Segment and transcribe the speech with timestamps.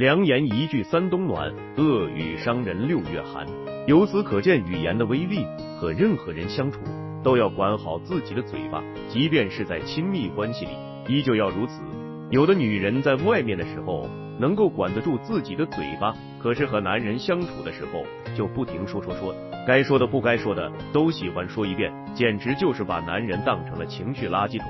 [0.00, 3.46] 良言一句三冬暖，恶语伤人六月寒。
[3.86, 5.44] 由此可见语言的威力，
[5.78, 6.80] 和任何人相处
[7.22, 10.70] 都要管好自己的嘴巴，即便是在亲密关系里，
[11.06, 11.82] 依旧要如此。
[12.30, 14.08] 有的女人在外面的时候
[14.40, 18.04] 能够管得住自己的嘴巴，可是和男人相处的时候
[18.34, 19.34] 就不停说说说，
[19.66, 24.66] 该说的不该说的都喜欢说一遍，简直就是把男人当成了情绪垃圾桶。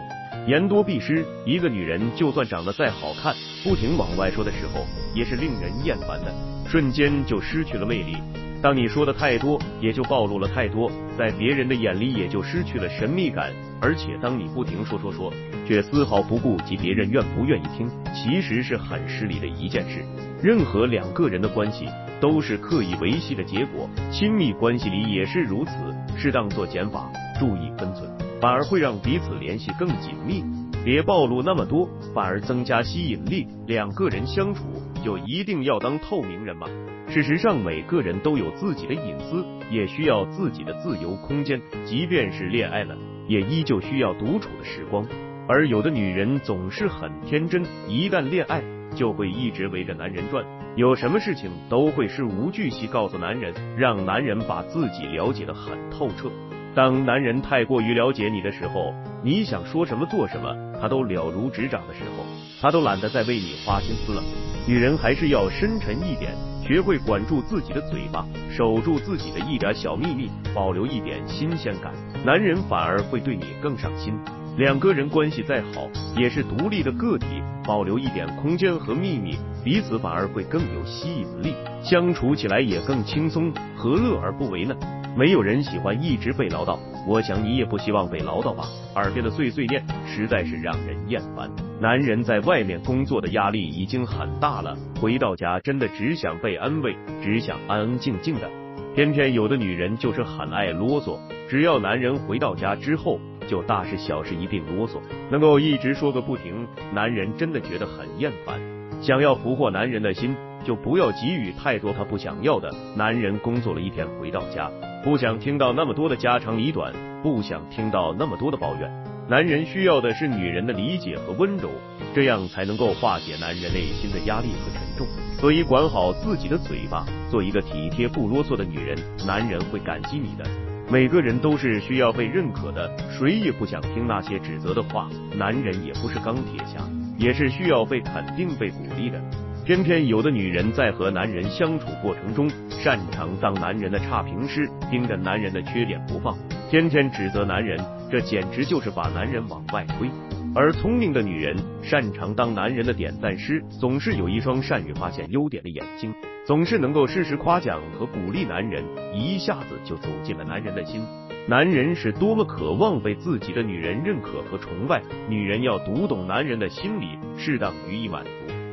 [0.49, 4.85] 言多必失，一个女人就算长得再好看，不停往外说的时候，
[5.15, 6.35] 也是令人厌烦的，
[6.69, 8.17] 瞬间就失去了魅力。
[8.63, 13.51] 当你说的太多，也就暴露了太多，在别人的眼里也就失去了神秘感。
[13.81, 15.33] 而且，当你不停说说说，
[15.67, 20.05] 却丝毫不顾及别人愿不愿意听，其实是很失礼的一件事。
[20.43, 21.87] 任何两个人的关系
[22.21, 25.71] 都是刻意维系的结果，亲密关系里也是如此。
[26.19, 28.11] 适当做减法，注意分寸，
[28.43, 30.45] 反而会让彼此联系更紧密。
[30.85, 33.47] 别暴露那么多，反而增加吸引力。
[33.67, 34.65] 两个人相处，
[35.01, 36.67] 就一定要当透明人吗？
[37.09, 41.61] 事实上，每个人都有自己的隐私，也需要自己的自由空间。
[41.85, 45.05] 即便是恋爱了，也依旧需要独处的时光。
[45.49, 48.63] 而有的女人总是很天真，一旦恋爱，
[48.95, 50.45] 就会一直围着男人转，
[50.77, 56.31] 有什么事情都会事无巨细告诉男人，让男人把自己了解的很透彻。
[56.75, 62.25] 当男人太过于了解你的时候，你想说什么做什么，他都了如指掌的时候，
[62.61, 64.23] 他都懒得再为你花心思了。
[64.67, 66.33] 女人还是要深沉一点。
[66.63, 71.93] 学会管住自己的嘴巴，守住自己的一点小秘密，保留一点新鲜感，
[72.25, 74.15] 男人反而会对你更上心。
[74.57, 77.27] 两个人关系再好，也是独立的个体，
[77.65, 84.77] 保留一点空间和秘密，彼此反而会更有吸引力，相处起来也更轻松，何乐而不为呢？
[85.21, 88.65] 没有人喜欢一直被唠叨，我想你也不希望被唠叨吧。
[88.95, 91.47] 耳边的碎碎念实在是让人厌烦。
[91.79, 98.49] 男人在外面工作的压力已经很大了，回到家真的只想被安慰，只想安安静静的。
[98.95, 101.19] 偏偏有的女人就是很爱啰嗦，
[101.51, 108.59] 只要男人回到家之后，就大事小事一并啰嗦，能够一直说个不停，男人真的觉得很厌烦。
[109.03, 112.75] 想要俘获男人的心，就不要给予太多他不想要的。
[112.97, 114.71] 男人工作了一天回到家。
[115.03, 118.91] 不想听到那么多的家长里短，不想听到那么多的抱怨。
[119.31, 121.71] 男人需要的是女人的理解和温柔，
[122.15, 125.07] 这样才能够化解男人内心的压力和沉重。
[125.39, 130.45] 所以管好自己的嘴巴，做一个体贴不啰嗦的女人，男人会感激你的。
[130.91, 135.09] 每个人都是需要被认可的，谁也不想听那些指责的话。
[135.37, 136.83] 男人也不是钢铁侠，
[137.17, 139.21] 也是需要被肯定、被鼓励的。
[139.65, 146.37] 偏偏有的女人在和男人相处过程中，擅长当男人的差评师，盯着男人的缺点不放，
[146.69, 147.79] 天天指责男人，
[148.11, 150.11] 这简直就是把男人往外推。
[150.53, 156.13] 而聪明的女人擅长当男人的点赞师，总是有一双善于发现优点的眼睛，
[156.45, 158.83] 总是能够适时夸奖和鼓励男人，
[159.15, 161.01] 一下子就走进了男人的心。
[161.47, 168.31] 男人是多么渴望被自己的女人认可和崇拜，女人要读懂男人的心理，适当予以满足。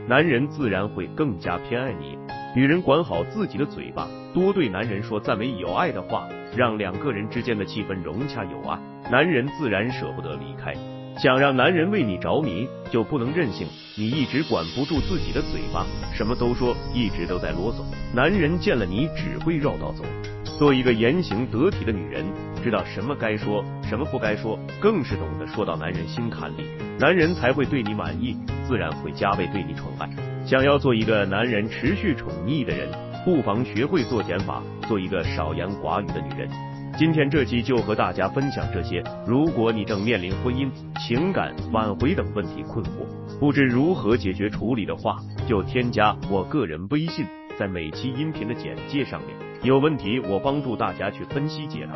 [0.08, 2.18] 男人自然会更加偏爱你。
[2.56, 8.80] 女人管好自己的嘴巴，多对男人说赞美有爱的话，让两个人之间的气氛融洽有爱，
[9.12, 10.74] 男人自然舍不得离开。
[11.18, 13.68] 想让男人为你着迷，就不能任性。
[13.96, 15.84] 你一直管不住自己的嘴巴，
[16.14, 17.84] 什么都说，一直都在啰嗦，
[18.16, 20.04] 男人见了你只会绕道走。
[20.60, 22.24] 做一个言行得体的女人，
[22.64, 26.70] 知道什么该说，什么不该说，更是懂得说到男人心坎里，
[27.00, 28.38] 男人才会对你满意。
[28.68, 30.08] 自然会加倍对你宠爱。
[30.46, 32.90] 想要做一个男人持续宠溺的人，
[33.26, 36.50] 不妨学会做减法，做一个少言寡语的女人。
[36.98, 39.04] 今天这期就和大家分享这些。
[39.28, 40.68] 如果你正面临婚姻、
[41.00, 47.24] 情感挽回等问题困惑，不知如何解决处理的话，就添加我个人微信，
[47.56, 49.30] 在每期音频的简介上面。
[49.62, 51.94] 有问题我帮助大家去分析解答。